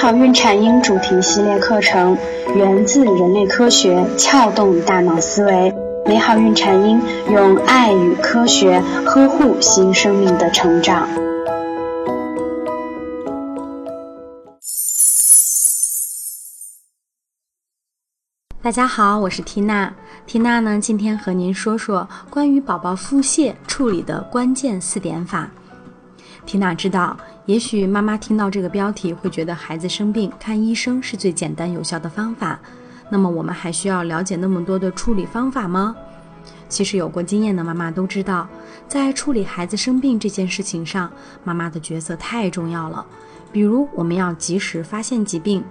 [0.00, 2.16] 好孕产婴主题系列课程
[2.54, 5.74] 源自人类科学，撬动大脑思维。
[6.06, 11.08] 美好孕产婴用爱与科学呵护新生命的成长。
[18.62, 19.92] 大家好，我是缇娜。
[20.28, 25.50] 缇娜呢，今天和您说说关于宝宝腹泻处理的关键四点法。
[26.48, 32.58] 缇娜知道，也许妈妈听到这个标题会觉得孩子生病看医生是最简单有效的方法。
[33.10, 35.94] 那么我们还需要了解那么多的处理方法吗？
[36.66, 38.48] 其实有过经验的妈妈都知道，
[38.88, 41.12] 在处理孩子生病这件事情上，
[41.44, 43.04] 妈妈的角色太重要了。
[43.52, 45.62] 比如我们要及时发现疾病，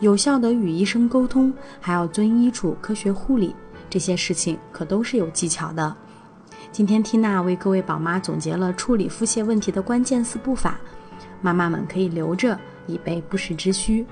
[0.00, 3.54] 有效的与医生沟通，还要遵医嘱科学护理，
[3.88, 5.94] 这些事情可都是有技巧的。
[6.74, 10.76] 今天缇娜为各位宝妈总结了处理腹泻问题的关键四步法，
[11.40, 14.04] 妈妈们可以留着以备不时之需。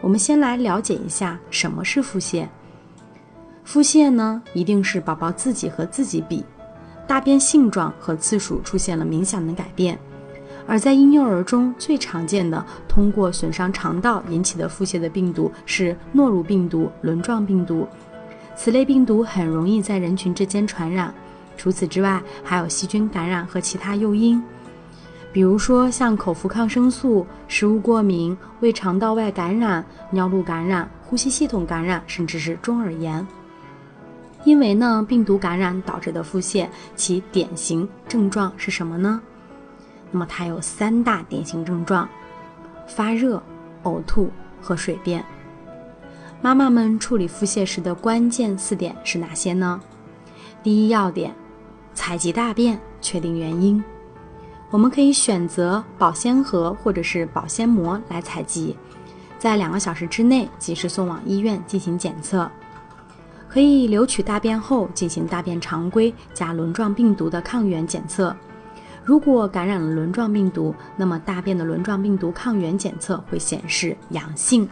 [0.00, 2.44] 我们先来了解一下什么是腹泻。
[3.62, 6.44] 腹泻呢，一定是宝宝自己和自己比，
[7.06, 9.96] 大便性状和次数出现了明显的改变。
[10.66, 17.86] 而在婴幼儿中最常见的通过损伤肠道引起的腹泻的病毒是诺如病毒、轮状病毒，
[18.56, 21.14] 此类病毒很容易在人群之间传染。
[21.56, 24.42] 除此之外，还有细菌感染和其他诱因，
[25.32, 33.26] 比如说像口服抗生素、食物过敏、胃肠道外感染、尿路感染、呼吸系统感染，甚至是中耳炎。
[34.44, 39.20] 因为呢，病毒感染导致的腹泻，其典型症状是什么呢？
[40.12, 42.08] 那么它有三大典型症状：
[42.86, 43.42] 发热、
[43.82, 45.24] 呕吐和水便。
[46.40, 49.80] 妈妈们处理腹泻时的关键四点是哪些呢？
[50.62, 51.34] 第一要点。
[51.96, 53.82] 采集大便，确定原因。
[54.70, 58.76] 我们可以选择保鲜盒或者是保鲜膜来采集，
[59.38, 62.48] 在两个小时之内及时送往医院进行检测。
[63.48, 68.36] 可以留取大便后进行大便常规加轮状病毒的抗原检测。
[69.02, 74.68] 如果感染了轮状病毒，那么大便的轮状病毒抗原检测会显示阳性。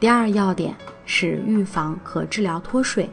[0.00, 0.74] 第二要点
[1.06, 3.08] 是预防和治疗脱水。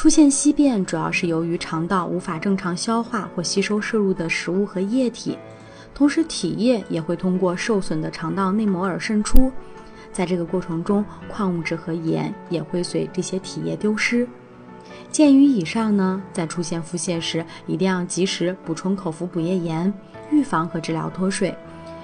[0.00, 5.36] 出现稀便主要是由于肠道无法正常消化或吸收摄入的食物和液体，
[5.94, 9.52] 同时体液也会通过受损的肠道内膜而渗出，
[10.10, 14.26] 在这个过程中，矿物质和盐也会随这些体液丢失。
[15.12, 19.92] 鉴于以上呢，在出现腹泻时，一定要及时补充口服补液盐，
[20.30, 21.54] 预防和治疗脱水。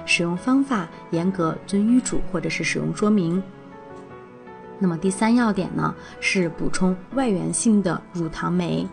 [0.05, 3.43] 使用方法严格遵医嘱或者是使用说明。
[4.79, 8.87] 那么第三要点呢，是补充外源性的乳糖酶，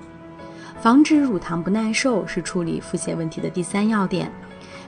[0.82, 4.32] 防止乳糖不耐受是处理腹泻问题的第三要点。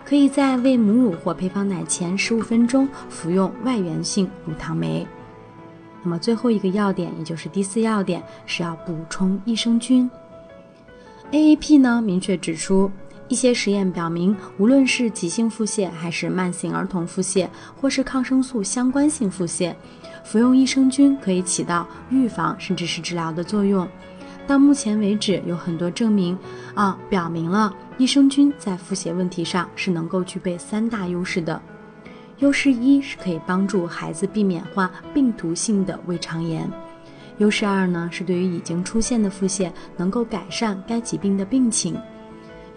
[0.06, 5.06] 可以在喂母乳或配方奶前十五分钟服用外源性乳糖酶。
[6.04, 10.08] 那么最后一个要点，也就是第四要点，是要补充益生菌。
[11.32, 12.92] AAP 呢明确指出，
[13.28, 17.48] 一些实验表明，无论是急性腹泻，还是慢性儿童腹泻，
[17.82, 19.74] 或是抗生素相关性腹泻。
[20.26, 23.88] 服用益生菌可以起到预防甚至是治疗的作用。
[24.48, 26.38] 到目前为止，有很多证明
[26.74, 31.62] 啊，表明了益生菌在腹泻问题上是能够具备三大优势的。
[32.40, 36.70] 优势一是可以帮助孩子避免患病毒性的胃肠炎。
[37.38, 41.96] 优势二呢，是对于已经出现的腹泻能够改善该疾病的病情。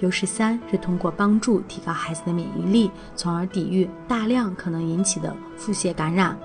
[0.01, 6.39] 优势三是通过帮助提高孩子的免疫力，从而抵御大量可能引起的腹泻感染。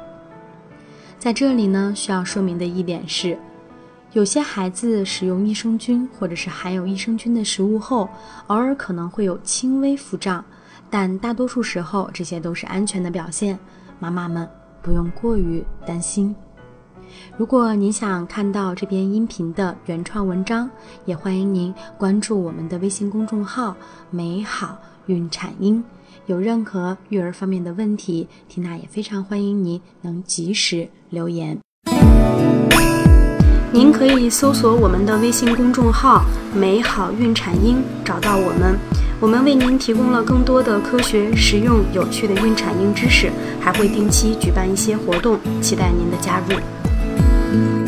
[1.23, 3.39] 在这里呢，需要说明的一点是，
[4.11, 8.09] 有些孩子使用益生菌或者是含有益生菌的食物后，
[8.47, 10.43] 偶尔可能会有轻微腹胀，
[10.89, 13.57] 但大多数时候这些都是安全的表现，
[14.01, 14.45] 妈妈们
[14.81, 16.35] 不用过于担心。
[17.37, 20.69] 如果您想看到这篇音频的原创文章，
[21.05, 23.73] 也欢迎您关注我们的微信公众号
[24.11, 25.81] “美好孕产婴”。
[26.25, 31.57] 有任何育儿方面的问题，缇娜也非常欢迎您能及时留言。
[33.71, 36.23] 您可以搜索我们的微信公众号
[36.55, 38.77] “美好孕产婴”，找到我们。
[39.19, 47.82] 我们为您提供了更多的科学、实用、有趣的孕产婴知识，还会定期举办一些活动，期待您的加入。